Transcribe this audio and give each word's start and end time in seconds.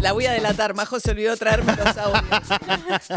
La 0.00 0.12
voy 0.12 0.26
a 0.26 0.32
delatar, 0.32 0.74
Majo 0.74 1.00
se 1.00 1.10
olvidó 1.10 1.36
traerme 1.36 1.74
los 1.76 1.96
audios. 1.96 2.22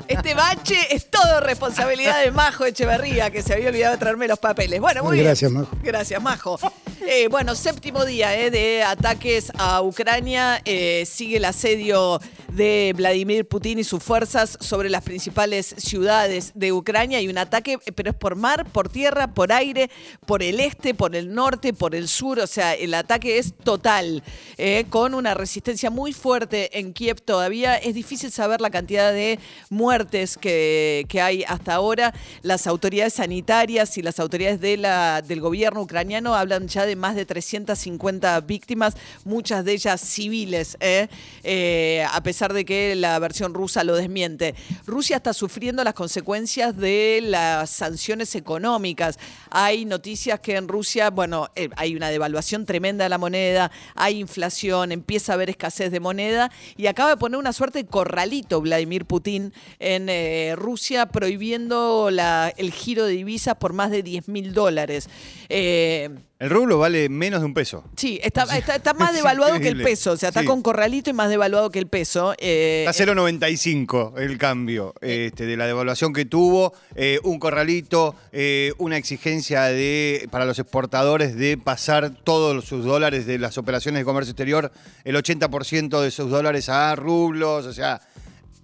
Este 0.07 0.33
bache 0.33 0.95
es 0.95 1.09
todo 1.09 1.39
responsabilidad 1.39 2.23
de 2.23 2.31
Majo 2.31 2.65
Echeverría, 2.65 3.29
que 3.29 3.43
se 3.43 3.53
había 3.53 3.69
olvidado 3.69 3.93
de 3.93 3.97
traerme 3.99 4.27
los 4.27 4.39
papeles. 4.39 4.79
Bueno, 4.79 5.03
muy 5.03 5.13
bien. 5.13 5.25
Gracias, 5.25 5.51
Majo. 5.51 5.69
Gracias, 5.83 6.21
Majo. 6.21 6.59
Eh, 7.07 7.29
bueno, 7.29 7.55
séptimo 7.55 8.05
día 8.05 8.37
eh, 8.39 8.51
de 8.51 8.83
ataques 8.83 9.51
a 9.57 9.81
Ucrania. 9.81 10.61
Eh, 10.65 11.03
sigue 11.07 11.37
el 11.37 11.45
asedio 11.45 12.21
de 12.49 12.93
Vladimir 12.95 13.47
Putin 13.47 13.79
y 13.79 13.83
sus 13.83 14.03
fuerzas 14.03 14.55
sobre 14.61 14.87
las 14.87 15.01
principales 15.01 15.73
ciudades 15.77 16.51
de 16.53 16.71
Ucrania. 16.71 17.19
Y 17.19 17.27
un 17.27 17.39
ataque, 17.39 17.79
pero 17.95 18.11
es 18.11 18.15
por 18.15 18.35
mar, 18.35 18.67
por 18.71 18.87
tierra, 18.87 19.33
por 19.33 19.51
aire, 19.51 19.89
por 20.27 20.43
el 20.43 20.59
este, 20.59 20.93
por 20.93 21.15
el 21.15 21.33
norte, 21.33 21.73
por 21.73 21.95
el 21.95 22.07
sur. 22.07 22.39
O 22.39 22.45
sea, 22.45 22.75
el 22.75 22.93
ataque 22.93 23.39
es 23.39 23.55
total, 23.55 24.21
con 24.89 25.15
una 25.15 25.33
resistencia 25.33 25.89
muy 25.89 26.13
fuerte 26.13 26.77
en 26.77 26.93
Kiev 26.93 27.21
todavía. 27.21 27.77
Es 27.77 27.95
difícil 27.95 28.31
saber 28.31 28.61
la 28.61 28.69
cantidad 28.69 29.11
de 29.11 29.39
muertes 29.69 30.37
que, 30.37 31.07
hay 31.21 31.43
hasta 31.47 31.73
ahora. 31.73 32.13
Las 32.43 32.67
autoridades 32.67 33.13
sanitarias 33.13 33.97
y 33.97 34.03
las 34.03 34.19
autoridades 34.19 34.61
del 34.61 35.41
gobierno 35.41 35.81
ucraniano 35.81 36.35
hablan 36.35 36.67
ya 36.67 36.85
de 36.85 36.90
más 36.95 37.15
de 37.15 37.25
350 37.25 38.41
víctimas, 38.41 38.95
muchas 39.23 39.65
de 39.65 39.73
ellas 39.73 40.01
civiles, 40.01 40.77
¿eh? 40.79 41.07
Eh, 41.43 42.05
a 42.11 42.21
pesar 42.23 42.53
de 42.53 42.65
que 42.65 42.95
la 42.95 43.17
versión 43.19 43.53
rusa 43.53 43.83
lo 43.83 43.95
desmiente. 43.95 44.55
Rusia 44.85 45.17
está 45.17 45.33
sufriendo 45.33 45.83
las 45.83 45.93
consecuencias 45.93 46.75
de 46.77 47.19
las 47.23 47.69
sanciones 47.69 48.35
económicas. 48.35 49.17
Hay 49.49 49.85
noticias 49.85 50.39
que 50.39 50.55
en 50.55 50.67
Rusia, 50.67 51.09
bueno, 51.09 51.49
eh, 51.55 51.69
hay 51.75 51.95
una 51.95 52.09
devaluación 52.09 52.65
tremenda 52.65 53.05
de 53.05 53.09
la 53.09 53.17
moneda, 53.17 53.71
hay 53.95 54.19
inflación, 54.19 54.91
empieza 54.91 55.33
a 55.33 55.35
haber 55.35 55.49
escasez 55.49 55.91
de 55.91 55.99
moneda 55.99 56.51
y 56.77 56.87
acaba 56.87 57.11
de 57.11 57.17
poner 57.17 57.39
una 57.39 57.53
suerte 57.53 57.83
de 57.83 57.89
corralito 57.89 58.61
Vladimir 58.61 59.05
Putin 59.05 59.53
en 59.79 60.57
Rusia 60.57 61.05
prohibiendo 61.07 62.09
el 62.09 62.71
giro 62.71 63.05
de 63.05 63.13
divisas 63.13 63.55
por 63.55 63.73
más 63.73 63.91
de 63.91 64.03
10 64.03 64.27
mil 64.27 64.53
dólares. 64.53 65.09
El 66.41 66.49
rublo 66.49 66.79
vale 66.79 67.07
menos 67.07 67.41
de 67.41 67.45
un 67.45 67.53
peso. 67.53 67.83
Sí, 67.95 68.19
está, 68.23 68.45
está, 68.57 68.77
está 68.77 68.95
más 68.95 69.13
devaluado 69.15 69.59
que 69.59 69.67
el 69.67 69.79
peso. 69.83 70.13
O 70.13 70.17
sea, 70.17 70.29
está 70.29 70.41
Sí. 70.41 70.47
con 70.47 70.63
corralito 70.63 71.11
y 71.11 71.13
más 71.13 71.29
devaluado 71.29 71.69
que 71.69 71.77
el 71.77 71.85
peso. 71.85 72.33
Eh, 72.39 72.83
Está 72.89 73.05
0,95 73.05 74.17
el 74.17 74.39
cambio 74.39 74.95
este, 75.01 75.45
de 75.45 75.55
la 75.55 75.67
devaluación 75.67 76.13
que 76.13 76.25
tuvo, 76.25 76.73
eh, 76.95 77.19
un 77.23 77.37
corralito, 77.37 78.15
eh, 78.31 78.73
una 78.79 78.97
exigencia 78.97 79.65
de 79.65 80.27
para 80.31 80.45
los 80.45 80.57
exportadores 80.57 81.35
de 81.35 81.59
pasar 81.59 82.09
todos 82.23 82.65
sus 82.65 82.85
dólares 82.85 83.27
de 83.27 83.37
las 83.37 83.59
operaciones 83.59 84.01
de 84.01 84.05
comercio 84.05 84.31
exterior, 84.31 84.71
el 85.03 85.15
80% 85.15 86.01
de 86.01 86.09
sus 86.09 86.31
dólares 86.31 86.69
a 86.69 86.95
rublos, 86.95 87.67
o 87.67 87.73
sea, 87.73 88.01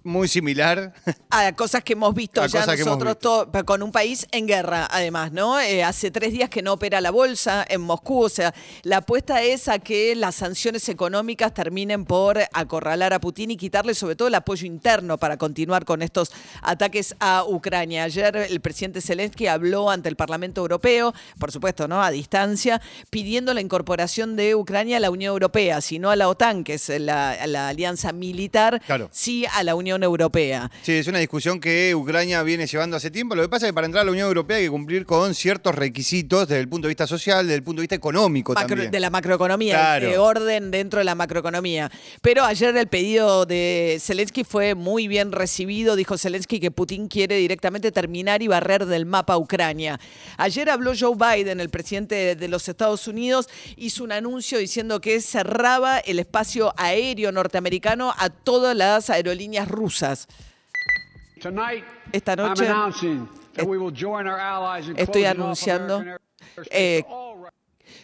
muy 0.04 0.28
similar. 0.28 0.92
a 1.30 1.52
cosas 1.54 1.82
que 1.84 1.92
hemos 1.94 2.14
visto 2.14 2.40
A 2.42 2.46
ya 2.46 2.64
nosotros, 2.66 3.14
visto. 3.14 3.64
con 3.64 3.82
un 3.82 3.92
país 3.92 4.26
en 4.32 4.46
guerra, 4.46 4.88
además, 4.90 5.32
¿no? 5.32 5.58
Eh, 5.60 5.82
hace 5.84 6.10
tres 6.10 6.32
días 6.32 6.48
que 6.48 6.62
no 6.62 6.72
opera 6.74 7.00
la 7.00 7.10
bolsa 7.10 7.64
en 7.68 7.80
Moscú, 7.80 8.24
o 8.24 8.28
sea, 8.28 8.54
la 8.82 8.98
apuesta 8.98 9.42
es 9.42 9.68
a 9.68 9.78
que 9.78 10.14
las 10.14 10.36
sanciones 10.36 10.88
económicas 10.88 11.52
terminen 11.54 12.04
por 12.04 12.38
acorralar 12.52 13.12
a 13.12 13.20
Putin 13.20 13.50
y 13.50 13.56
quitarle 13.56 13.94
sobre 13.94 14.16
todo 14.16 14.28
el 14.28 14.34
apoyo 14.34 14.66
interno 14.66 15.18
para 15.18 15.36
continuar 15.36 15.84
con 15.84 16.02
estos 16.02 16.30
ataques 16.62 17.14
a 17.20 17.44
Ucrania. 17.46 18.04
Ayer 18.04 18.36
el 18.36 18.60
presidente 18.60 19.00
Zelensky 19.00 19.46
habló 19.46 19.90
ante 19.90 20.08
el 20.08 20.16
Parlamento 20.16 20.60
Europeo, 20.60 21.12
por 21.38 21.52
supuesto, 21.52 21.88
¿no? 21.88 22.02
A 22.02 22.10
distancia, 22.10 22.80
pidiendo 23.10 23.54
la 23.54 23.60
incorporación 23.60 24.36
de 24.36 24.54
Ucrania 24.54 24.96
a 24.98 25.00
la 25.00 25.10
Unión 25.10 25.32
Europea, 25.32 25.80
sino 25.80 26.10
a 26.10 26.16
la 26.16 26.28
OTAN, 26.28 26.64
que 26.64 26.74
es 26.74 26.88
la, 26.88 27.46
la 27.46 27.68
alianza 27.68 28.12
militar, 28.12 28.80
Claro. 28.86 29.08
sí 29.12 29.44
a 29.54 29.62
la 29.64 29.74
Unión 29.74 29.87
Europea. 30.02 30.70
Sí, 30.82 30.92
es 30.92 31.06
una 31.06 31.18
discusión 31.18 31.60
que 31.60 31.94
Ucrania 31.94 32.42
viene 32.42 32.66
llevando 32.66 32.96
hace 32.96 33.10
tiempo. 33.10 33.34
Lo 33.34 33.42
que 33.42 33.48
pasa 33.48 33.66
es 33.66 33.70
que 33.70 33.74
para 33.74 33.86
entrar 33.86 34.02
a 34.02 34.04
la 34.04 34.12
Unión 34.12 34.26
Europea 34.28 34.56
hay 34.58 34.64
que 34.64 34.70
cumplir 34.70 35.06
con 35.06 35.34
ciertos 35.34 35.74
requisitos 35.74 36.48
desde 36.48 36.60
el 36.60 36.68
punto 36.68 36.86
de 36.86 36.90
vista 36.90 37.06
social, 37.06 37.46
desde 37.46 37.56
el 37.56 37.62
punto 37.62 37.80
de 37.80 37.84
vista 37.84 37.94
económico 37.94 38.52
Macro- 38.54 38.68
también. 38.68 38.90
de 38.90 39.00
la 39.00 39.10
macroeconomía, 39.10 39.74
Claro. 39.74 40.08
de 40.08 40.18
orden 40.18 40.70
dentro 40.70 40.98
de 40.98 41.04
la 41.04 41.14
macroeconomía. 41.14 41.90
Pero 42.22 42.44
ayer 42.44 42.76
el 42.76 42.86
pedido 42.88 43.46
de 43.46 43.98
Zelensky 44.00 44.44
fue 44.44 44.74
muy 44.74 45.08
bien 45.08 45.32
recibido. 45.32 45.96
Dijo 45.96 46.18
Zelensky 46.18 46.60
que 46.60 46.70
Putin 46.70 47.08
quiere 47.08 47.36
directamente 47.36 47.92
terminar 47.92 48.42
y 48.42 48.48
barrer 48.48 48.86
del 48.86 49.06
mapa 49.06 49.36
Ucrania. 49.36 49.98
Ayer 50.36 50.70
habló 50.70 50.92
Joe 50.98 51.14
Biden, 51.16 51.60
el 51.60 51.70
presidente 51.70 52.36
de 52.36 52.48
los 52.48 52.68
Estados 52.68 53.06
Unidos, 53.08 53.48
hizo 53.76 54.04
un 54.04 54.12
anuncio 54.12 54.58
diciendo 54.58 55.00
que 55.00 55.20
cerraba 55.20 55.98
el 55.98 56.18
espacio 56.18 56.72
aéreo 56.76 57.32
norteamericano 57.32 58.12
a 58.16 58.30
todas 58.30 58.76
las 58.76 59.10
aerolíneas 59.10 59.68
rusas. 59.68 59.77
Esta 62.12 62.36
noche 62.36 62.66
estoy 64.96 65.24
anunciando, 65.24 66.04
eh, 66.70 67.04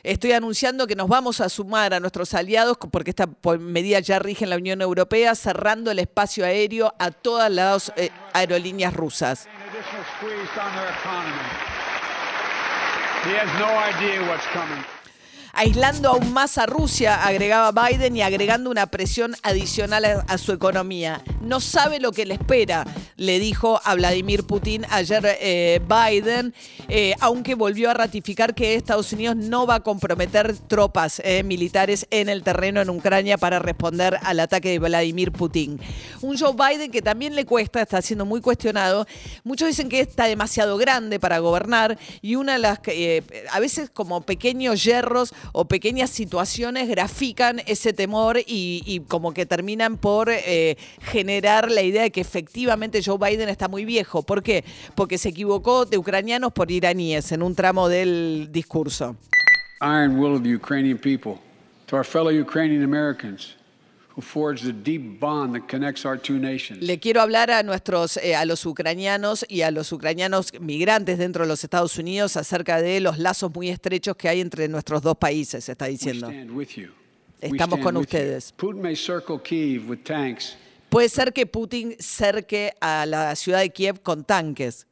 Estoy 0.03 0.33
anunciando 0.33 0.87
que 0.87 0.97
nos 0.97 1.09
vamos 1.09 1.41
a 1.41 1.49
sumar 1.49 1.95
a 1.95 2.01
nuestros 2.01 2.35
aliados, 2.35 2.77
porque 2.91 3.11
esta 3.11 3.27
medida 3.59 4.01
ya 4.01 4.19
rige 4.19 4.45
en 4.45 4.51
la 4.51 4.57
Unión 4.57 4.83
Europea, 4.83 5.35
cerrando 5.35 5.91
el 5.91 5.99
espacio 5.99 6.45
aéreo 6.45 6.95
a 6.99 7.11
todas 7.11 7.51
las 7.51 7.93
eh, 7.97 8.11
aerolíneas 8.35 8.93
rusas. 8.93 9.49
Aislando 15.57 16.11
aún 16.11 16.33
más 16.33 16.59
a 16.59 16.67
Rusia, 16.67 17.25
agregaba 17.25 17.89
Biden, 17.89 18.17
y 18.17 18.23
agregando 18.23 18.71
una 18.71 18.87
presión 18.87 19.37
adicional 19.45 20.25
a, 20.27 20.39
su 20.39 20.51
economía. 20.51 21.23
No 21.43 21.61
sabe 21.61 22.01
lo 22.01 22.11
que 22.11 22.27
le 22.27 22.35
espera, 22.35 22.85
le 23.17 23.39
dijo 23.39 23.81
a 23.85 23.95
Vladimir 23.95 24.45
Putin 24.45 24.85
ayer 24.91 25.37
eh, 25.41 25.81
Biden, 25.87 26.53
eh, 26.89 27.15
aunque 27.21 27.55
volvió 27.55 27.91
a 27.91 27.95
ratificar 27.95 28.55
que 28.55 28.75
Estados 28.75 29.13
Unidos 29.13 29.37
no 29.37 29.65
va 29.65 29.77
a 29.77 29.81
comprometer 29.81 30.57
tropas 30.59 31.23
eh, 31.25 31.45
militares 31.45 32.09
en 32.11 32.29
el 32.29 32.43
terreno 32.43 32.81
en 32.81 32.91
Ucrania 32.91 33.39
para 33.39 33.61
responder 33.61 34.19
al 34.23 34.41
ataque 34.41 34.71
de 34.71 34.81
Vladimir 34.81 35.31
Putin. 35.31 35.79
Un 36.21 36.37
Joe 36.37 36.55
Biden 36.55 36.91
que 36.91 37.01
también 37.01 37.37
le 37.37 37.45
cuesta, 37.45 37.81
está 37.81 38.03
siendo 38.03 38.25
muy 38.25 38.41
cuestionado. 38.41 39.07
Muchos 39.45 39.69
dicen 39.69 39.89
que 39.89 40.01
está 40.01 40.25
demasiado 40.25 40.77
grande 40.79 41.21
para 41.21 41.39
gobernar 41.39 41.97
y 42.23 42.35
una 42.35 42.55
de 42.55 42.59
las 42.59 42.81
que, 42.81 43.23
a 43.53 43.61
veces 43.61 43.89
como 43.91 44.23
pequeños 44.23 44.83
yerros 44.83 45.33
o 45.53 45.67
pequeñas 45.67 46.11
situaciones 46.11 46.89
grafican 46.89 47.61
ese 47.67 47.93
temor 47.93 48.39
y, 48.47 49.03
como 49.09 49.33
que 49.33 49.47
terminan 49.47 49.99
por 49.99 50.29
eh, 50.31 50.77
generar 51.01 51.71
la 51.71 51.83
idea 51.83 52.03
de 52.03 52.11
que 52.11 52.21
efectivamente 52.21 53.03
Joe 53.05 53.19
Biden 53.19 53.49
está 53.49 53.69
muy 53.69 53.85
viejo. 53.85 54.23
¿Por 54.23 54.43
qué? 54.43 54.65
Porque 54.95 55.19
se 55.19 55.31
equivocó 55.31 55.85
de 55.85 55.99
ucranianos 55.99 56.53
por 56.53 56.71
iraníes 56.71 57.33
en 57.33 57.43
un 57.43 57.55
tramo 57.55 57.89
del 57.89 58.49
discurso. 58.51 59.17
Iron 59.81 60.19
will 60.19 60.35
of 60.35 60.43
the 60.43 60.55
Ukrainian 60.55 60.99
people, 60.99 61.39
to 61.87 61.97
our 61.97 62.05
fellow 62.05 62.31
Ukrainian 62.31 62.83
Americans 62.83 63.57
Le 66.81 66.99
quiero 66.99 67.21
hablar 67.21 67.51
a 67.51 67.63
nuestros, 67.63 68.17
eh, 68.19 68.37
a 68.37 68.45
los 68.45 68.65
ucranianos 68.65 69.45
y 69.49 69.63
a 69.63 69.71
los 69.71 69.91
ucranianos 69.93 70.53
migrantes 70.61 71.19
dentro 71.19 71.45
de 71.45 71.49
los 71.49 71.65
Estados 71.65 71.99
Unidos 71.99 72.37
acerca 72.37 72.81
de 72.81 73.01
los 73.01 73.19
lazos 73.19 73.53
muy 73.53 73.69
estrechos 73.71 74.17
que 74.17 74.29
hay 74.29 74.41
entre 74.41 74.69
nuestros 74.69 75.03
dos 75.03 75.17
países, 75.17 75.69
está 75.69 75.87
We 75.87 75.93
diciendo. 75.93 76.31
Estamos 77.41 77.81
con 77.81 77.97
ustedes. 77.97 78.53
Putin 78.57 78.81
may 78.81 78.97
circle 78.97 79.39
Kiev 79.39 79.89
with 79.89 80.05
tanks, 80.05 80.57
Puede 80.95 81.09
ser 81.09 81.33
que 81.33 81.45
Putin 81.45 81.97
cerque 81.99 82.75
a 82.81 83.05
la 83.05 83.35
ciudad 83.35 83.59
de 83.59 83.71
Kiev 83.71 84.01
con 84.01 84.23
tanques, 84.23 84.87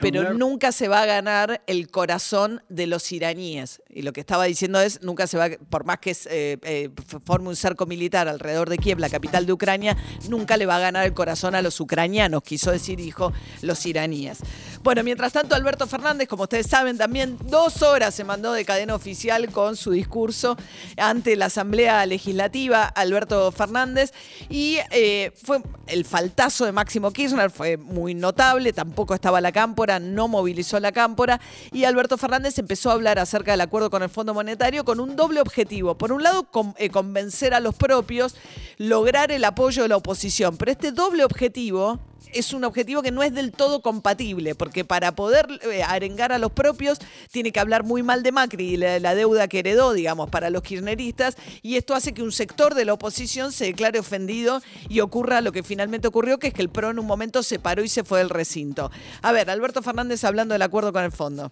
pero 0.00 0.34
nunca 0.34 0.72
se 0.72 0.88
va 0.88 1.02
a 1.02 1.06
ganar 1.06 1.62
el 1.68 1.90
corazón 1.92 2.60
de 2.68 2.88
los 2.88 3.12
iraníes. 3.12 3.80
Y 3.88 4.02
lo 4.02 4.12
que 4.12 4.18
estaba 4.18 4.46
diciendo 4.46 4.80
es, 4.80 5.00
nunca 5.00 5.28
se 5.28 5.38
va, 5.38 5.48
por 5.70 5.84
más 5.84 5.98
que 5.98 6.10
eh, 6.10 6.58
eh, 6.60 6.90
forme 7.24 7.50
un 7.50 7.54
cerco 7.54 7.86
militar 7.86 8.26
alrededor 8.26 8.68
de 8.68 8.78
Kiev, 8.78 8.98
la 8.98 9.08
capital 9.08 9.46
de 9.46 9.52
Ucrania, 9.52 9.96
nunca 10.28 10.56
le 10.56 10.66
va 10.66 10.78
a 10.78 10.80
ganar 10.80 11.06
el 11.06 11.14
corazón 11.14 11.54
a 11.54 11.62
los 11.62 11.78
ucranianos, 11.78 12.42
quiso 12.42 12.72
decir, 12.72 12.98
dijo, 12.98 13.32
los 13.62 13.86
iraníes. 13.86 14.40
Bueno, 14.82 15.02
mientras 15.02 15.32
tanto, 15.32 15.54
Alberto 15.54 15.86
Fernández, 15.86 16.28
como 16.28 16.44
ustedes 16.44 16.66
saben, 16.66 16.96
también 16.96 17.36
dos 17.46 17.82
horas 17.82 18.14
se 18.14 18.24
mandó 18.24 18.52
de 18.52 18.64
cadena 18.64 18.94
oficial 18.94 19.50
con 19.50 19.76
su 19.76 19.90
discurso 19.90 20.56
ante 20.96 21.36
la 21.36 21.46
Asamblea 21.46 22.06
Legislativa, 22.06 22.84
Alberto 22.84 23.50
Fernández, 23.50 24.12
y 24.48 24.78
eh, 24.90 25.32
fue 25.42 25.62
el 25.88 26.04
faltazo 26.04 26.64
de 26.64 26.72
Máximo 26.72 27.10
Kirchner, 27.12 27.50
fue 27.50 27.76
muy 27.76 28.14
notable, 28.14 28.72
tampoco 28.72 29.14
estaba 29.14 29.40
la 29.40 29.52
cámpora, 29.52 29.98
no 29.98 30.28
movilizó 30.28 30.78
la 30.78 30.92
cámpora, 30.92 31.40
y 31.72 31.84
Alberto 31.84 32.16
Fernández 32.16 32.58
empezó 32.58 32.90
a 32.90 32.94
hablar 32.94 33.18
acerca 33.18 33.50
del 33.50 33.62
acuerdo 33.62 33.90
con 33.90 34.02
el 34.02 34.08
Fondo 34.08 34.32
Monetario 34.32 34.84
con 34.84 35.00
un 35.00 35.16
doble 35.16 35.40
objetivo. 35.40 35.98
Por 35.98 36.12
un 36.12 36.22
lado, 36.22 36.48
eh, 36.76 36.90
convencer 36.90 37.52
a 37.52 37.60
los 37.60 37.74
propios, 37.74 38.36
lograr 38.76 39.32
el 39.32 39.44
apoyo 39.44 39.82
de 39.82 39.88
la 39.88 39.96
oposición, 39.96 40.56
pero 40.56 40.70
este 40.70 40.92
doble 40.92 41.24
objetivo 41.24 41.98
es 42.32 42.52
un 42.52 42.64
objetivo 42.64 43.02
que 43.02 43.10
no 43.10 43.22
es 43.22 43.34
del 43.34 43.52
todo 43.52 43.82
compatible, 43.82 44.54
porque 44.54 44.84
para 44.84 45.12
poder 45.12 45.46
eh, 45.70 45.82
arengar 45.82 46.32
a 46.32 46.38
los 46.38 46.52
propios 46.52 46.98
tiene 47.30 47.52
que 47.52 47.60
hablar 47.60 47.84
muy 47.84 48.02
mal 48.02 48.22
de 48.22 48.32
Macri 48.32 48.74
y 48.74 48.76
la, 48.76 48.98
la 48.98 49.14
deuda 49.14 49.48
que 49.48 49.60
heredó, 49.60 49.92
digamos, 49.92 50.30
para 50.30 50.50
los 50.50 50.62
kirchneristas, 50.62 51.36
y 51.62 51.76
esto 51.76 51.94
hace 51.94 52.12
que 52.12 52.22
un 52.22 52.32
sector 52.32 52.74
de 52.74 52.84
la 52.84 52.92
oposición 52.92 53.52
se 53.52 53.66
declare 53.66 53.98
ofendido 53.98 54.60
y 54.88 55.00
ocurra 55.00 55.40
lo 55.40 55.52
que 55.52 55.62
finalmente 55.62 56.08
ocurrió, 56.08 56.38
que 56.38 56.48
es 56.48 56.54
que 56.54 56.62
el 56.62 56.68
PRO 56.68 56.90
en 56.90 56.98
un 56.98 57.06
momento 57.06 57.42
se 57.42 57.58
paró 57.58 57.82
y 57.82 57.88
se 57.88 58.04
fue 58.04 58.18
del 58.18 58.30
recinto. 58.30 58.90
A 59.22 59.32
ver, 59.32 59.50
Alberto 59.50 59.82
Fernández 59.82 60.24
hablando 60.24 60.54
del 60.54 60.62
acuerdo 60.62 60.92
con 60.92 61.04
el 61.04 61.12
fondo. 61.12 61.50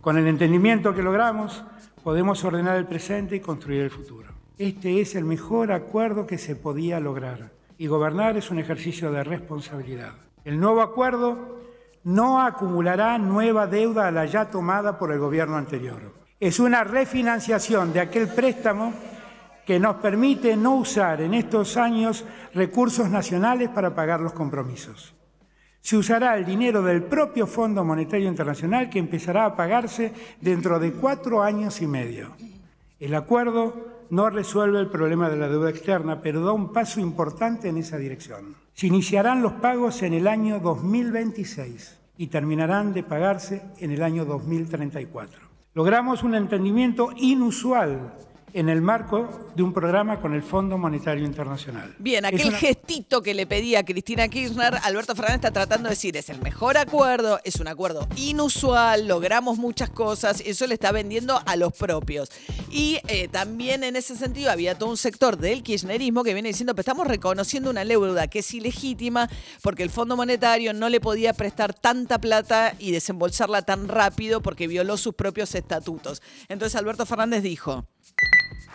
Con 0.00 0.18
el 0.18 0.26
entendimiento 0.26 0.94
que 0.94 1.02
logramos, 1.02 1.62
podemos 2.02 2.42
ordenar 2.44 2.76
el 2.76 2.86
presente 2.86 3.36
y 3.36 3.40
construir 3.40 3.82
el 3.82 3.90
futuro. 3.90 4.32
Este 4.58 5.00
es 5.00 5.14
el 5.14 5.24
mejor 5.24 5.72
acuerdo 5.72 6.26
que 6.26 6.38
se 6.38 6.56
podía 6.56 7.00
lograr 7.00 7.52
y 7.82 7.88
gobernar 7.88 8.36
es 8.36 8.48
un 8.52 8.60
ejercicio 8.60 9.10
de 9.10 9.24
responsabilidad. 9.24 10.12
El 10.44 10.60
nuevo 10.60 10.82
acuerdo 10.82 11.58
no 12.04 12.40
acumulará 12.40 13.18
nueva 13.18 13.66
deuda 13.66 14.06
a 14.06 14.12
la 14.12 14.24
ya 14.24 14.48
tomada 14.48 15.00
por 15.00 15.10
el 15.10 15.18
gobierno 15.18 15.56
anterior. 15.56 16.14
Es 16.38 16.60
una 16.60 16.84
refinanciación 16.84 17.92
de 17.92 17.98
aquel 17.98 18.28
préstamo 18.28 18.94
que 19.66 19.80
nos 19.80 19.96
permite 19.96 20.56
no 20.56 20.76
usar 20.76 21.22
en 21.22 21.34
estos 21.34 21.76
años 21.76 22.24
recursos 22.54 23.10
nacionales 23.10 23.68
para 23.70 23.96
pagar 23.96 24.20
los 24.20 24.32
compromisos. 24.32 25.12
Se 25.80 25.96
usará 25.96 26.36
el 26.36 26.44
dinero 26.44 26.82
del 26.82 27.02
propio 27.02 27.48
Fondo 27.48 27.82
Monetario 27.84 28.28
Internacional 28.28 28.90
que 28.90 29.00
empezará 29.00 29.44
a 29.44 29.56
pagarse 29.56 30.12
dentro 30.40 30.78
de 30.78 30.92
cuatro 30.92 31.42
años 31.42 31.82
y 31.82 31.88
medio. 31.88 32.36
El 33.00 33.12
acuerdo 33.16 33.91
no 34.12 34.28
resuelve 34.28 34.78
el 34.78 34.88
problema 34.88 35.30
de 35.30 35.38
la 35.38 35.48
deuda 35.48 35.70
externa, 35.70 36.20
pero 36.20 36.44
da 36.44 36.52
un 36.52 36.70
paso 36.70 37.00
importante 37.00 37.70
en 37.70 37.78
esa 37.78 37.96
dirección. 37.96 38.56
Se 38.74 38.86
iniciarán 38.86 39.40
los 39.40 39.54
pagos 39.54 40.02
en 40.02 40.12
el 40.12 40.28
año 40.28 40.60
2026 40.60 41.98
y 42.18 42.26
terminarán 42.26 42.92
de 42.92 43.04
pagarse 43.04 43.62
en 43.78 43.90
el 43.90 44.02
año 44.02 44.26
2034. 44.26 45.40
Logramos 45.72 46.22
un 46.24 46.34
entendimiento 46.34 47.08
inusual 47.16 48.12
en 48.54 48.68
el 48.68 48.82
marco 48.82 49.50
de 49.56 49.62
un 49.62 49.72
programa 49.72 50.20
con 50.20 50.34
el 50.34 50.42
Fondo 50.42 50.78
Monetario 50.78 51.24
Internacional. 51.24 51.94
Bien, 51.98 52.24
aquel 52.24 52.48
una- 52.48 52.58
gestito 52.58 53.22
que 53.22 53.34
le 53.34 53.46
pedía 53.46 53.80
a 53.80 53.84
Cristina 53.84 54.28
Kirchner, 54.28 54.74
Alberto 54.82 55.14
Fernández 55.14 55.36
está 55.36 55.50
tratando 55.50 55.88
de 55.88 55.94
decir, 55.94 56.16
es 56.16 56.28
el 56.30 56.40
mejor 56.40 56.76
acuerdo, 56.78 57.40
es 57.44 57.56
un 57.56 57.68
acuerdo 57.68 58.06
inusual, 58.16 59.06
logramos 59.06 59.58
muchas 59.58 59.90
cosas, 59.90 60.42
eso 60.44 60.66
le 60.66 60.74
está 60.74 60.92
vendiendo 60.92 61.40
a 61.46 61.56
los 61.56 61.72
propios. 61.72 62.30
Y 62.70 62.98
eh, 63.08 63.28
también 63.28 63.84
en 63.84 63.96
ese 63.96 64.16
sentido 64.16 64.50
había 64.50 64.76
todo 64.78 64.88
un 64.90 64.96
sector 64.96 65.36
del 65.36 65.62
kirchnerismo 65.62 66.24
que 66.24 66.32
viene 66.34 66.48
diciendo, 66.48 66.74
pero 66.74 66.80
estamos 66.82 67.06
reconociendo 67.06 67.70
una 67.70 67.84
deuda 67.84 68.26
que 68.28 68.38
es 68.40 68.54
ilegítima 68.54 69.28
porque 69.62 69.82
el 69.82 69.90
Fondo 69.90 70.16
Monetario 70.16 70.72
no 70.72 70.88
le 70.88 71.00
podía 71.00 71.32
prestar 71.34 71.74
tanta 71.74 72.18
plata 72.20 72.74
y 72.78 72.90
desembolsarla 72.90 73.62
tan 73.62 73.88
rápido 73.88 74.40
porque 74.42 74.66
violó 74.66 74.96
sus 74.96 75.14
propios 75.14 75.54
estatutos. 75.54 76.22
Entonces 76.48 76.76
Alberto 76.76 77.04
Fernández 77.06 77.42
dijo, 77.42 77.86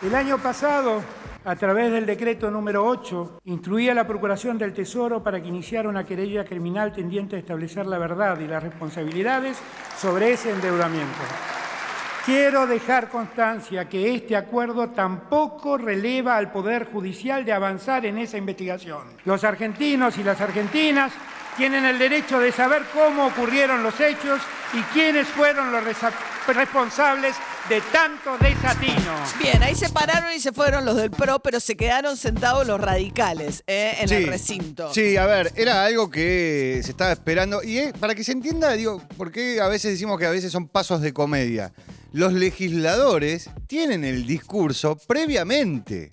El 0.00 0.14
año 0.14 0.38
pasado, 0.38 1.02
a 1.44 1.56
través 1.56 1.90
del 1.90 2.06
decreto 2.06 2.52
número 2.52 2.86
8, 2.86 3.40
instruía 3.46 3.90
a 3.90 3.94
la 3.96 4.06
Procuración 4.06 4.56
del 4.56 4.72
Tesoro 4.72 5.24
para 5.24 5.40
que 5.40 5.48
iniciara 5.48 5.88
una 5.88 6.06
querella 6.06 6.44
criminal 6.44 6.92
tendiente 6.92 7.34
a 7.34 7.40
establecer 7.40 7.84
la 7.84 7.98
verdad 7.98 8.38
y 8.38 8.46
las 8.46 8.62
responsabilidades 8.62 9.58
sobre 9.98 10.34
ese 10.34 10.50
endeudamiento. 10.50 11.18
Quiero 12.24 12.68
dejar 12.68 13.08
constancia 13.08 13.88
que 13.88 14.14
este 14.14 14.36
acuerdo 14.36 14.90
tampoco 14.90 15.76
releva 15.76 16.36
al 16.36 16.52
Poder 16.52 16.86
Judicial 16.92 17.44
de 17.44 17.52
avanzar 17.52 18.06
en 18.06 18.18
esa 18.18 18.38
investigación. 18.38 19.02
Los 19.24 19.42
argentinos 19.42 20.16
y 20.16 20.22
las 20.22 20.40
argentinas 20.40 21.12
tienen 21.58 21.84
el 21.84 21.98
derecho 21.98 22.38
de 22.38 22.52
saber 22.52 22.84
cómo 22.94 23.26
ocurrieron 23.26 23.82
los 23.82 24.00
hechos 24.00 24.40
y 24.72 24.80
quiénes 24.94 25.26
fueron 25.26 25.72
los 25.72 25.82
responsables 26.46 27.34
de 27.68 27.80
tanto 27.92 28.38
desatino. 28.38 29.12
Bien, 29.42 29.60
ahí 29.62 29.74
se 29.74 29.88
pararon 29.88 30.32
y 30.32 30.38
se 30.38 30.52
fueron 30.52 30.84
los 30.84 30.96
del 30.96 31.10
PRO, 31.10 31.40
pero 31.40 31.58
se 31.58 31.76
quedaron 31.76 32.16
sentados 32.16 32.64
los 32.64 32.80
radicales 32.80 33.64
eh, 33.66 33.96
en 33.98 34.12
el 34.12 34.28
recinto. 34.28 34.94
Sí, 34.94 35.16
a 35.16 35.26
ver, 35.26 35.52
era 35.56 35.84
algo 35.84 36.08
que 36.10 36.80
se 36.84 36.92
estaba 36.92 37.10
esperando. 37.10 37.62
Y 37.62 37.78
eh, 37.78 37.92
para 37.98 38.14
que 38.14 38.22
se 38.22 38.32
entienda, 38.32 38.72
digo, 38.72 39.02
porque 39.16 39.60
a 39.60 39.66
veces 39.66 39.92
decimos 39.92 40.18
que 40.18 40.26
a 40.26 40.30
veces 40.30 40.52
son 40.52 40.68
pasos 40.68 41.00
de 41.00 41.12
comedia. 41.12 41.72
Los 42.12 42.32
legisladores 42.32 43.50
tienen 43.66 44.04
el 44.04 44.26
discurso 44.26 44.96
previamente. 45.08 46.12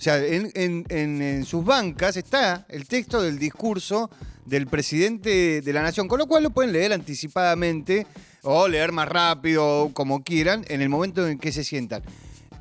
O 0.00 0.02
sea, 0.02 0.16
en, 0.16 0.50
en- 0.54 0.86
en- 0.88 1.20
en 1.20 1.44
sus 1.44 1.62
bancas 1.62 2.16
está 2.16 2.64
el 2.70 2.86
texto 2.88 3.20
del 3.20 3.38
discurso 3.38 4.10
del 4.46 4.66
presidente 4.66 5.60
de 5.60 5.72
la 5.74 5.82
nación, 5.82 6.08
con 6.08 6.18
lo 6.18 6.26
cual 6.26 6.42
lo 6.42 6.48
pueden 6.48 6.72
leer 6.72 6.94
anticipadamente 6.94 8.06
o 8.40 8.66
leer 8.66 8.92
más 8.92 9.06
rápido, 9.06 9.90
como 9.92 10.24
quieran, 10.24 10.64
en 10.68 10.80
el 10.80 10.88
momento 10.88 11.28
en 11.28 11.38
que 11.38 11.52
se 11.52 11.64
sientan. 11.64 12.02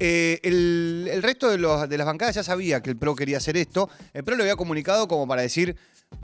Eh, 0.02 0.42
el, 0.44 1.08
el 1.10 1.24
resto 1.24 1.50
de, 1.50 1.58
los- 1.60 1.88
de 1.88 1.98
las 1.98 2.06
bancadas 2.08 2.36
ya 2.36 2.44
sabía 2.44 2.82
que 2.82 2.90
el 2.90 2.98
PRO 2.98 3.16
quería 3.16 3.38
hacer 3.38 3.56
esto. 3.56 3.90
El 4.14 4.26
PRO 4.26 4.36
lo 4.36 4.44
había 4.44 4.58
comunicado 4.58 5.08
como 5.08 5.26
para 5.26 5.42
decir, 5.42 5.78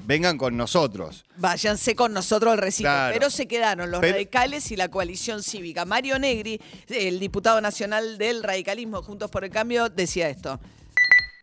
vengan 0.05 0.37
con 0.37 0.57
nosotros. 0.57 1.23
Váyanse 1.37 1.95
con 1.95 2.11
nosotros 2.11 2.51
al 2.51 2.57
recinto. 2.57 2.89
Claro. 2.89 3.13
Pero 3.13 3.29
se 3.29 3.47
quedaron 3.47 3.89
los 3.89 4.01
Pero- 4.01 4.15
radicales 4.15 4.69
y 4.69 4.75
la 4.75 4.89
coalición 4.89 5.41
cívica. 5.43 5.85
Mario 5.85 6.19
Negri, 6.19 6.59
el 6.89 7.21
diputado 7.21 7.61
nacional 7.61 8.17
del 8.17 8.43
radicalismo 8.43 9.01
Juntos 9.01 9.31
por 9.31 9.45
el 9.45 9.49
Cambio, 9.49 9.87
decía 9.87 10.27
esto. 10.29 10.59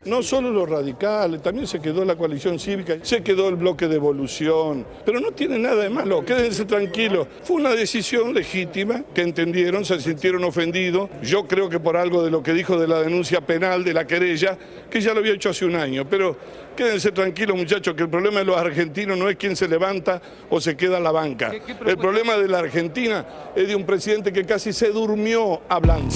No 0.04 0.20
solo 0.20 0.50
los 0.50 0.68
radicales, 0.68 1.40
también 1.42 1.68
se 1.68 1.78
quedó 1.78 2.04
la 2.04 2.16
coalición 2.16 2.58
cívica, 2.58 2.96
se 3.02 3.22
quedó 3.22 3.48
el 3.48 3.54
bloque 3.54 3.86
de 3.86 3.94
evolución, 3.94 4.84
pero 5.04 5.20
no 5.20 5.30
tiene 5.30 5.60
nada 5.60 5.76
de 5.76 5.90
malo, 5.90 6.24
quédense 6.24 6.64
tranquilos. 6.64 7.28
Fue 7.44 7.56
una 7.56 7.70
decisión 7.70 8.34
legítima 8.34 9.04
que 9.14 9.22
entendieron, 9.22 9.84
se 9.84 10.00
sintieron 10.00 10.42
ofendidos. 10.42 11.08
Yo 11.22 11.46
creo 11.46 11.68
que 11.68 11.78
por 11.78 11.96
algo 11.96 12.24
de 12.24 12.32
lo 12.32 12.42
que 12.42 12.52
dijo 12.52 12.76
de 12.80 12.88
la 12.88 13.00
denuncia 13.00 13.42
penal, 13.42 13.84
de 13.84 13.94
la 13.94 14.04
querella, 14.04 14.58
que 14.90 15.00
ya 15.00 15.14
lo 15.14 15.20
había 15.20 15.34
hecho 15.34 15.50
hace 15.50 15.66
un 15.66 15.76
año, 15.76 16.04
pero 16.08 16.36
quédense 16.74 17.12
tranquilos 17.12 17.56
muchachos, 17.56 17.94
que 17.94 18.02
el 18.02 18.10
problema 18.10 18.40
de 18.40 18.46
los 18.46 18.56
argentinos 18.56 19.16
no 19.16 19.28
es 19.28 19.36
quién 19.36 19.54
se 19.54 19.68
levanta 19.68 20.20
o 20.50 20.60
se 20.60 20.76
queda 20.76 20.98
en 20.98 21.04
la 21.04 21.12
banca. 21.12 21.52
El 21.86 21.96
problema 21.96 22.36
de 22.36 22.48
la 22.48 22.58
Argentina 22.58 23.24
es 23.54 23.68
de 23.68 23.76
un 23.76 23.86
presidente 23.86 24.32
que 24.32 24.44
casi 24.44 24.72
se 24.72 24.88
durmió 24.88 25.62
hablando. 25.68 26.12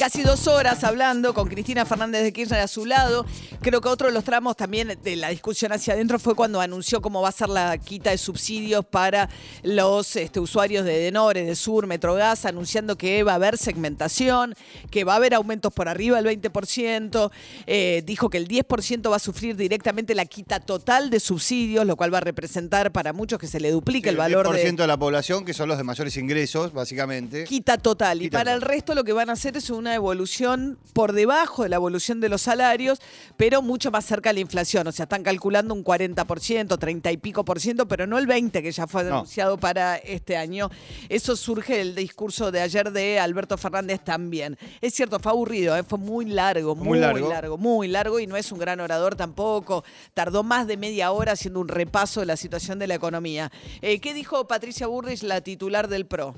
Casi 0.00 0.22
dos 0.22 0.46
horas 0.46 0.82
hablando 0.82 1.34
con 1.34 1.46
Cristina 1.46 1.84
Fernández 1.84 2.22
de 2.22 2.32
Kirchner 2.32 2.60
a 2.60 2.68
su 2.68 2.86
lado. 2.86 3.26
Creo 3.60 3.82
que 3.82 3.88
otro 3.90 4.08
de 4.08 4.14
los 4.14 4.24
tramos 4.24 4.56
también 4.56 4.98
de 5.02 5.16
la 5.16 5.28
discusión 5.28 5.72
hacia 5.72 5.92
adentro 5.92 6.18
fue 6.18 6.34
cuando 6.34 6.58
anunció 6.58 7.02
cómo 7.02 7.20
va 7.20 7.28
a 7.28 7.32
ser 7.32 7.50
la 7.50 7.76
quita 7.76 8.08
de 8.08 8.16
subsidios 8.16 8.82
para 8.86 9.28
los 9.62 10.16
este, 10.16 10.40
usuarios 10.40 10.86
de 10.86 10.98
Denore, 11.00 11.44
de 11.44 11.54
Sur, 11.54 11.86
Metrogas, 11.86 12.46
anunciando 12.46 12.96
que 12.96 13.22
va 13.24 13.32
a 13.32 13.34
haber 13.34 13.58
segmentación, 13.58 14.54
que 14.90 15.04
va 15.04 15.12
a 15.12 15.16
haber 15.16 15.34
aumentos 15.34 15.70
por 15.70 15.86
arriba 15.86 16.22
del 16.22 16.40
20%. 16.40 17.30
Eh, 17.66 18.02
dijo 18.06 18.30
que 18.30 18.38
el 18.38 18.48
10% 18.48 19.10
va 19.12 19.16
a 19.16 19.18
sufrir 19.18 19.54
directamente 19.54 20.14
la 20.14 20.24
quita 20.24 20.60
total 20.60 21.10
de 21.10 21.20
subsidios, 21.20 21.84
lo 21.84 21.96
cual 21.96 22.14
va 22.14 22.18
a 22.18 22.22
representar 22.22 22.90
para 22.90 23.12
muchos 23.12 23.38
que 23.38 23.46
se 23.46 23.60
le 23.60 23.70
duplique 23.70 24.08
el 24.08 24.16
valor 24.16 24.50
de, 24.50 24.64
10% 24.66 24.76
de 24.76 24.86
la 24.86 24.96
población, 24.96 25.44
que 25.44 25.52
son 25.52 25.68
los 25.68 25.76
de 25.76 25.84
mayores 25.84 26.16
ingresos, 26.16 26.72
básicamente. 26.72 27.44
Quita 27.44 27.76
total. 27.76 28.22
y 28.22 28.30
para 28.30 28.54
el 28.54 28.62
resto 28.62 28.94
lo 28.94 29.04
que 29.04 29.12
van 29.12 29.28
a 29.28 29.34
hacer 29.34 29.58
es 29.58 29.68
una 29.68 29.89
evolución 29.94 30.78
por 30.92 31.12
debajo 31.12 31.62
de 31.62 31.68
la 31.68 31.76
evolución 31.76 32.20
de 32.20 32.28
los 32.28 32.42
salarios, 32.42 33.00
pero 33.36 33.62
mucho 33.62 33.90
más 33.90 34.04
cerca 34.04 34.30
de 34.30 34.34
la 34.34 34.40
inflación. 34.40 34.86
O 34.86 34.92
sea, 34.92 35.04
están 35.04 35.22
calculando 35.22 35.74
un 35.74 35.84
40%, 35.84 36.78
30 36.78 37.12
y 37.12 37.16
pico 37.16 37.44
por 37.44 37.60
ciento, 37.60 37.86
pero 37.88 38.06
no 38.06 38.18
el 38.18 38.26
20% 38.26 38.62
que 38.62 38.72
ya 38.72 38.86
fue 38.86 39.04
No. 39.04 39.16
anunciado 39.16 39.58
para 39.58 39.96
este 39.96 40.36
año. 40.36 40.70
Eso 41.08 41.36
surge 41.36 41.78
del 41.78 41.94
discurso 41.94 42.50
de 42.50 42.60
ayer 42.60 42.90
de 42.92 43.18
Alberto 43.20 43.56
Fernández 43.56 44.00
también. 44.04 44.58
Es 44.80 44.94
cierto, 44.94 45.18
fue 45.20 45.32
aburrido, 45.32 45.76
¿eh? 45.76 45.82
fue 45.82 45.98
muy 45.98 46.26
largo, 46.26 46.74
muy, 46.76 46.88
Muy 46.88 46.98
largo. 47.00 47.28
largo, 47.28 47.58
muy 47.58 47.88
largo 47.88 48.20
y 48.20 48.26
no 48.26 48.36
es 48.36 48.50
un 48.52 48.58
gran 48.58 48.80
orador 48.80 49.14
tampoco. 49.16 49.84
Tardó 50.14 50.42
más 50.42 50.66
de 50.66 50.76
media 50.76 51.12
hora 51.12 51.32
haciendo 51.32 51.60
un 51.60 51.68
repaso 51.68 52.20
de 52.20 52.26
la 52.26 52.36
situación 52.36 52.78
de 52.78 52.86
la 52.86 52.94
economía. 52.94 53.50
Eh, 53.82 54.00
¿Qué 54.00 54.14
dijo 54.14 54.46
Patricia 54.46 54.86
Burrich, 54.86 55.22
la 55.22 55.40
titular 55.40 55.88
del 55.88 56.06
PRO? 56.06 56.34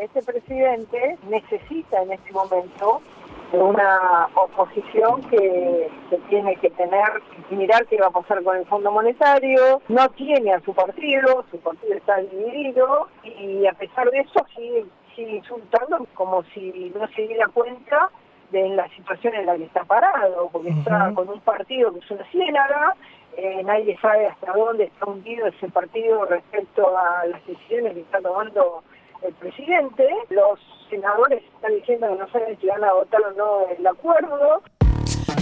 Este 0.00 0.22
presidente 0.22 1.16
necesita 1.28 2.02
en 2.02 2.12
este 2.12 2.32
momento 2.32 3.00
de 3.50 3.58
una 3.58 4.28
oposición 4.34 5.22
que, 5.30 5.88
que 6.10 6.18
tiene 6.28 6.56
que 6.56 6.70
tener, 6.70 7.22
mirar 7.50 7.86
qué 7.86 7.96
va 7.96 8.08
a 8.08 8.10
pasar 8.10 8.42
con 8.42 8.56
el 8.56 8.66
Fondo 8.66 8.90
Monetario, 8.92 9.80
no 9.88 10.08
tiene 10.10 10.52
a 10.52 10.60
su 10.60 10.74
partido, 10.74 11.44
su 11.50 11.58
partido 11.60 11.94
está 11.94 12.18
dividido 12.18 13.08
y 13.24 13.66
a 13.66 13.72
pesar 13.72 14.10
de 14.10 14.20
eso 14.20 14.44
sigue, 14.54 14.84
sigue 15.14 15.36
insultando 15.36 16.06
como 16.14 16.42
si 16.54 16.92
no 16.94 17.06
se 17.08 17.22
diera 17.22 17.46
cuenta 17.48 18.10
de 18.50 18.68
la 18.70 18.88
situación 18.90 19.34
en 19.34 19.46
la 19.46 19.56
que 19.56 19.64
está 19.64 19.84
parado, 19.84 20.48
porque 20.52 20.70
está 20.70 21.12
con 21.14 21.28
un 21.28 21.40
partido 21.40 21.92
que 21.92 22.00
es 22.00 22.10
una 22.10 22.24
ciénaga, 22.26 22.94
eh, 23.36 23.62
nadie 23.64 23.98
sabe 24.00 24.26
hasta 24.26 24.52
dónde 24.52 24.84
está 24.84 25.06
hundido 25.06 25.46
ese 25.46 25.68
partido 25.68 26.24
respecto 26.24 26.96
a 26.96 27.26
las 27.26 27.46
decisiones 27.46 27.94
que 27.94 28.00
está 28.00 28.20
tomando 28.20 28.82
el 29.22 29.34
presidente. 29.34 30.08
Los 30.30 30.60
senadores 30.90 31.42
están 31.42 31.74
diciendo 31.74 32.08
que 32.08 32.16
no 32.16 32.28
saben 32.28 32.58
si 32.60 32.66
van 32.66 32.84
a 32.84 32.92
votar 32.92 33.20
o 33.22 33.30
no 33.32 33.68
el 33.68 33.86
acuerdo. 33.86 34.62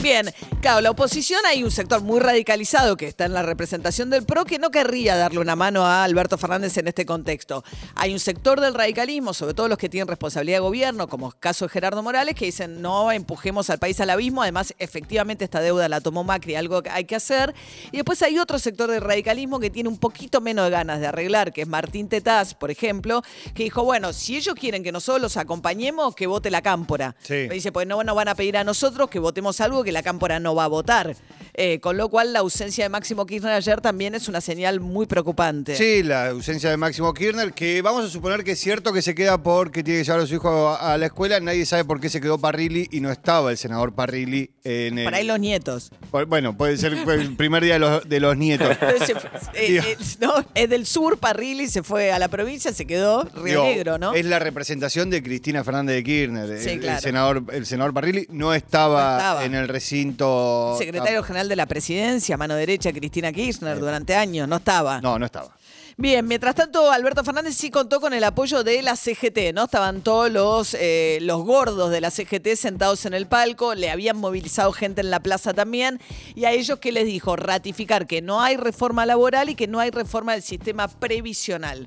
Bien, 0.04 0.34
claro, 0.60 0.82
la 0.82 0.90
oposición 0.90 1.40
hay 1.46 1.64
un 1.64 1.70
sector 1.70 2.02
muy 2.02 2.20
radicalizado 2.20 2.94
que 2.94 3.06
está 3.06 3.24
en 3.24 3.32
la 3.32 3.42
representación 3.42 4.10
del 4.10 4.26
PRO 4.26 4.44
que 4.44 4.58
no 4.58 4.70
querría 4.70 5.16
darle 5.16 5.38
una 5.38 5.56
mano 5.56 5.86
a 5.86 6.04
Alberto 6.04 6.36
Fernández 6.36 6.76
en 6.76 6.88
este 6.88 7.06
contexto. 7.06 7.64
Hay 7.94 8.12
un 8.12 8.20
sector 8.20 8.60
del 8.60 8.74
radicalismo, 8.74 9.32
sobre 9.32 9.54
todo 9.54 9.66
los 9.66 9.78
que 9.78 9.88
tienen 9.88 10.06
responsabilidad 10.06 10.58
de 10.58 10.60
gobierno, 10.60 11.08
como 11.08 11.28
el 11.28 11.38
caso 11.40 11.64
de 11.64 11.70
Gerardo 11.70 12.02
Morales, 12.02 12.34
que 12.34 12.44
dicen 12.44 12.82
no 12.82 13.10
empujemos 13.12 13.70
al 13.70 13.78
país 13.78 13.98
al 13.98 14.10
abismo, 14.10 14.42
además 14.42 14.74
efectivamente 14.78 15.42
esta 15.42 15.62
deuda 15.62 15.88
la 15.88 16.02
tomó 16.02 16.22
Macri, 16.22 16.54
algo 16.54 16.82
que 16.82 16.90
hay 16.90 17.06
que 17.06 17.16
hacer. 17.16 17.54
Y 17.90 17.96
después 17.96 18.20
hay 18.20 18.38
otro 18.38 18.58
sector 18.58 18.90
del 18.90 19.00
radicalismo 19.00 19.58
que 19.58 19.70
tiene 19.70 19.88
un 19.88 19.96
poquito 19.96 20.42
menos 20.42 20.66
de 20.66 20.70
ganas 20.70 21.00
de 21.00 21.06
arreglar, 21.06 21.50
que 21.50 21.62
es 21.62 21.66
Martín 21.66 22.10
Tetaz, 22.10 22.52
por 22.52 22.70
ejemplo, 22.70 23.22
que 23.54 23.62
dijo, 23.62 23.84
bueno, 23.84 24.12
si 24.12 24.36
ellos 24.36 24.54
quieren 24.54 24.82
que 24.82 24.92
nosotros 24.92 25.22
los 25.22 25.38
acompañemos, 25.38 26.14
que 26.14 26.26
vote 26.26 26.50
la 26.50 26.60
cámpora. 26.60 27.16
Sí. 27.22 27.48
Dice, 27.48 27.72
pues 27.72 27.86
no 27.86 28.04
nos 28.04 28.14
van 28.14 28.28
a 28.28 28.34
pedir 28.34 28.58
a 28.58 28.64
nosotros 28.64 29.08
que 29.08 29.18
votemos 29.18 29.62
algo 29.62 29.82
que 29.82 29.93
la 29.94 30.02
cámpora 30.02 30.38
no 30.40 30.54
va 30.54 30.64
a 30.64 30.68
votar. 30.68 31.16
Eh, 31.56 31.78
con 31.80 31.96
lo 31.96 32.08
cual 32.08 32.32
la 32.32 32.40
ausencia 32.40 32.84
de 32.84 32.88
Máximo 32.88 33.26
Kirchner 33.26 33.52
ayer 33.52 33.80
también 33.80 34.14
es 34.16 34.26
una 34.28 34.40
señal 34.40 34.80
muy 34.80 35.06
preocupante. 35.06 35.76
Sí, 35.76 36.02
la 36.02 36.28
ausencia 36.30 36.68
de 36.70 36.76
Máximo 36.76 37.14
Kirchner, 37.14 37.52
que 37.52 37.80
vamos 37.80 38.04
a 38.04 38.08
suponer 38.08 38.42
que 38.42 38.52
es 38.52 38.58
cierto 38.60 38.92
que 38.92 39.02
se 39.02 39.14
queda 39.14 39.40
porque 39.42 39.84
tiene 39.84 40.00
que 40.00 40.04
llevar 40.04 40.20
a 40.20 40.26
su 40.26 40.34
hijo 40.34 40.68
a, 40.70 40.94
a 40.94 40.98
la 40.98 41.06
escuela. 41.06 41.38
Nadie 41.38 41.64
sabe 41.64 41.84
por 41.84 42.00
qué 42.00 42.08
se 42.08 42.20
quedó 42.20 42.38
Parrilli 42.38 42.88
y 42.90 43.00
no 43.00 43.10
estaba 43.12 43.52
el 43.52 43.56
senador 43.58 43.94
Parrilli 43.94 44.50
en 44.64 44.98
el. 44.98 45.04
Para 45.04 45.18
ahí 45.18 45.24
los 45.26 45.38
nietos. 45.38 45.90
Por- 46.10 46.26
Bueno, 46.26 46.56
puede 46.56 46.76
ser 46.76 46.92
el 46.94 47.36
primer 47.36 47.62
día 47.62 47.74
de 47.74 47.78
los, 47.78 48.08
de 48.08 48.18
los 48.20 48.36
nietos. 48.36 48.76
Entonces, 48.80 49.16
eh, 49.54 49.80
eh, 49.84 49.96
no, 50.20 50.34
es 50.54 50.68
del 50.68 50.86
sur, 50.86 51.18
Parrilli 51.18 51.68
se 51.68 51.82
fue 51.84 52.10
a 52.12 52.18
la 52.18 52.26
provincia, 52.28 52.72
se 52.72 52.84
quedó 52.84 53.22
Río 53.32 53.44
Digo, 53.44 53.64
Negro, 53.64 53.98
¿no? 53.98 54.12
Es 54.14 54.24
la 54.24 54.40
representación 54.40 55.08
de 55.08 55.22
Cristina 55.22 55.62
Fernández 55.62 55.94
de 55.96 56.02
Kirchner. 56.02 56.58
Sí, 56.60 56.70
el, 56.70 56.80
claro. 56.80 56.96
el 56.96 57.02
senador, 57.02 57.44
el 57.52 57.66
senador 57.66 57.94
Parrilli 57.94 58.26
no 58.30 58.52
estaba, 58.54 59.02
No 59.12 59.16
estaba. 59.18 59.44
en 59.44 59.54
el 59.54 59.68
recinto. 59.68 60.74
Secretario 60.78 61.22
general 61.22 61.43
de 61.48 61.56
la 61.56 61.66
presidencia, 61.66 62.36
mano 62.36 62.54
derecha 62.54 62.90
de 62.90 62.98
Cristina 62.98 63.32
Kirchner, 63.32 63.78
durante 63.78 64.14
años, 64.14 64.48
no 64.48 64.56
estaba. 64.56 65.00
No, 65.00 65.18
no 65.18 65.26
estaba. 65.26 65.56
Bien, 65.96 66.26
mientras 66.26 66.56
tanto, 66.56 66.90
Alberto 66.90 67.22
Fernández 67.22 67.54
sí 67.54 67.70
contó 67.70 68.00
con 68.00 68.12
el 68.14 68.24
apoyo 68.24 68.64
de 68.64 68.82
la 68.82 68.96
CGT, 68.96 69.54
¿no? 69.54 69.64
Estaban 69.64 70.00
todos 70.00 70.28
los, 70.30 70.74
eh, 70.74 71.18
los 71.22 71.44
gordos 71.44 71.92
de 71.92 72.00
la 72.00 72.10
CGT 72.10 72.56
sentados 72.56 73.06
en 73.06 73.14
el 73.14 73.28
palco, 73.28 73.76
le 73.76 73.90
habían 73.90 74.16
movilizado 74.16 74.72
gente 74.72 75.02
en 75.02 75.10
la 75.10 75.20
plaza 75.20 75.54
también, 75.54 76.00
y 76.34 76.46
a 76.46 76.50
ellos, 76.50 76.80
¿qué 76.80 76.90
les 76.90 77.06
dijo? 77.06 77.36
Ratificar 77.36 78.08
que 78.08 78.22
no 78.22 78.42
hay 78.42 78.56
reforma 78.56 79.06
laboral 79.06 79.50
y 79.50 79.54
que 79.54 79.68
no 79.68 79.78
hay 79.78 79.90
reforma 79.90 80.32
del 80.32 80.42
sistema 80.42 80.88
previsional. 80.88 81.86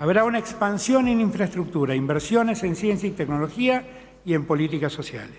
Habrá 0.00 0.24
una 0.24 0.40
expansión 0.40 1.06
en 1.06 1.20
infraestructura, 1.20 1.94
inversiones 1.94 2.64
en 2.64 2.74
ciencia 2.74 3.08
y 3.08 3.12
tecnología 3.12 3.86
y 4.24 4.34
en 4.34 4.46
políticas 4.46 4.92
sociales. 4.92 5.38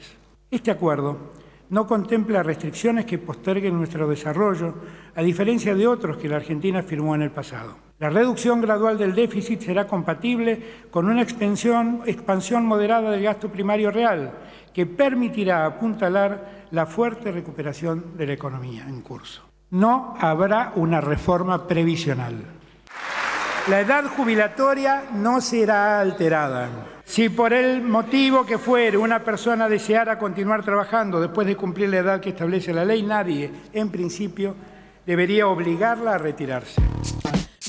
Este 0.50 0.72
acuerdo 0.72 1.34
no 1.70 1.86
contempla 1.86 2.44
restricciones 2.44 3.06
que 3.06 3.18
posterguen 3.18 3.78
nuestro 3.78 4.08
desarrollo, 4.08 4.74
a 5.16 5.22
diferencia 5.22 5.76
de 5.76 5.88
otros 5.88 6.18
que 6.18 6.30
la 6.30 6.38
Argentina 6.38 6.82
firmó 6.84 7.16
en 7.16 7.24
el 7.24 7.32
pasado. 7.32 7.76
La 8.00 8.10
reducción 8.10 8.62
gradual 8.62 8.98
del 8.98 9.16
déficit 9.16 9.62
será 9.62 9.88
compatible 9.88 10.86
con 10.92 11.10
una 11.10 11.24
expansión, 11.24 12.66
moderada 12.66 13.10
del 13.12 13.24
gasto 13.24 13.50
primario 13.50 13.90
real, 13.90 14.32
que 14.72 14.86
permitirá 14.86 15.66
apuntalar 15.66 16.68
la 16.72 16.86
fuerte 16.86 17.32
recuperación 17.32 18.16
de 18.16 18.28
la 18.28 18.34
economía 18.34 18.86
en 18.88 19.02
curso. 19.02 19.42
No 19.72 20.16
habrá 20.20 20.74
una 20.76 21.02
reforma 21.02 21.68
previsional. 21.68 22.36
La 23.68 23.82
edad 23.82 24.06
jubilatoria 24.06 25.06
no 25.16 25.42
será 25.42 26.00
alterada. 26.00 26.97
Si 27.08 27.30
por 27.30 27.54
el 27.54 27.82
motivo 27.82 28.46
que 28.46 28.58
fuere 28.58 28.98
una 28.98 29.24
persona 29.24 29.70
deseara 29.70 30.20
continuar 30.20 30.62
trabajando 30.64 31.22
después 31.22 31.48
de 31.48 31.56
cumplir 31.56 31.88
la 31.90 32.00
edad 32.00 32.20
que 32.20 32.30
establece 32.30 32.74
la 32.74 32.84
ley, 32.84 33.02
nadie, 33.02 33.50
en 33.72 33.90
principio, 33.90 34.54
debería 35.06 35.48
obligarla 35.48 36.16
a 36.16 36.18
retirarse. 36.18 36.82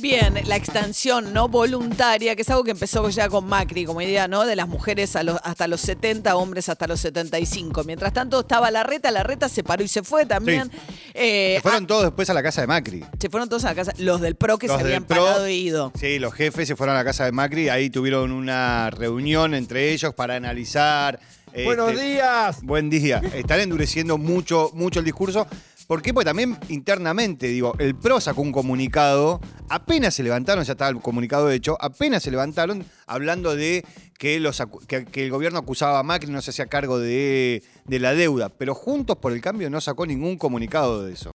Bien, 0.01 0.35
la 0.45 0.57
extensión 0.57 1.33
no 1.33 1.49
voluntaria, 1.49 2.37
que 2.37 2.43
es 2.43 2.51
algo 2.51 2.65
que 2.65 2.71
empezó 2.71 3.09
ya 3.11 3.29
con 3.29 3.47
Macri, 3.47 3.85
como 3.85 4.01
idea, 4.01 4.29
¿no? 4.29 4.45
De 4.45 4.55
las 4.57 4.69
mujeres 4.69 5.17
a 5.17 5.23
los, 5.23 5.39
hasta 5.43 5.67
los 5.67 5.81
70, 5.81 6.37
hombres 6.37 6.69
hasta 6.69 6.87
los 6.87 7.01
75. 7.01 7.85
Mientras 7.85 8.13
tanto 8.13 8.41
estaba 8.41 8.71
la 8.71 8.83
reta, 8.85 9.11
la 9.11 9.23
reta 9.23 9.49
se 9.49 9.65
paró 9.65 9.83
y 9.83 9.89
se 9.89 10.03
fue 10.03 10.27
también. 10.27 10.71
Eh, 11.15 11.55
Se 11.57 11.63
fueron 11.63 11.87
todos 11.87 12.05
después 12.05 12.31
a 12.31 12.35
la 12.35 12.43
casa 12.43 12.61
de 12.61 12.67
Macri. 12.67 13.03
ah, 13.05 13.11
se 13.19 13.29
fueron 13.29 13.49
todos 13.49 13.65
a 13.65 13.69
la 13.69 13.75
casa, 13.75 13.93
los 13.99 14.21
del 14.21 14.37
PRO 14.37 14.59
que 14.59 14.69
Los 14.69 14.77
se 14.77 14.85
habían 14.85 15.05
PRO, 15.05 15.25
parado 15.25 15.47
e 15.47 15.55
ido. 15.55 15.93
Sí, 15.99 16.19
los 16.19 16.33
jefes 16.33 16.69
se 16.69 16.77
fueron 16.77 16.95
a 16.95 16.99
la 16.99 17.05
casa 17.05 17.25
de 17.25 17.33
Macri, 17.33 17.69
ahí 17.69 17.91
tuvieron 17.91 18.33
una 18.33 18.91
reunión 18.91 19.55
entre 19.55 19.93
ellos 19.93 20.15
para 20.15 20.37
analizar. 20.37 21.19
Buenos 21.65 21.93
este, 21.93 22.05
días. 22.05 22.63
Buen 22.63 22.91
día. 22.91 23.21
Están 23.35 23.61
endureciendo 23.61 24.19
mucho, 24.19 24.71
mucho 24.75 24.99
el 25.01 25.05
discurso. 25.05 25.47
¿Por 25.89 26.03
qué? 26.03 26.13
Porque 26.13 26.27
también 26.27 26.59
internamente, 26.69 27.47
digo, 27.47 27.75
el 27.79 27.95
PRO 27.97 28.21
sacó 28.21 28.43
un 28.43 28.53
comunicado, 28.53 29.41
apenas 29.71 30.15
se 30.15 30.23
levantaron, 30.23 30.63
ya 30.63 30.73
estaba 30.73 30.91
el 30.91 31.01
comunicado 31.01 31.51
hecho, 31.51 31.79
apenas 31.81 32.23
se 32.23 32.31
levantaron 32.31 32.85
hablando 33.07 33.57
de 33.57 33.87
que, 34.19 34.39
los, 34.39 34.63
que, 34.87 35.07
que 35.07 35.25
el 35.25 35.31
gobierno 35.31 35.59
acusaba 35.59 35.99
a 35.99 36.03
Macri, 36.03 36.31
no 36.31 36.43
se 36.43 36.51
hacía 36.51 36.67
cargo 36.67 36.99
de, 36.99 37.63
de 37.87 37.99
la 38.01 38.13
deuda, 38.13 38.51
pero 38.51 38.75
Juntos 38.75 39.17
por 39.17 39.33
el 39.33 39.41
Cambio 39.41 39.71
no 39.71 39.81
sacó 39.81 40.05
ningún 40.05 40.37
comunicado 40.37 41.07
de 41.07 41.15
eso. 41.15 41.31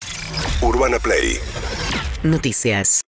Urbana 0.61 0.99
Play 0.99 1.39
Noticias. 2.21 3.01